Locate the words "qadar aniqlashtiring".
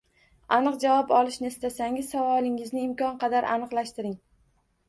3.25-4.21